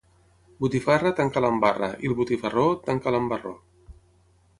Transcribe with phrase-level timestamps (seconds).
[0.63, 3.53] Botifarra, tanca-la amb barra, i el botifarró, tanca'l amb barró.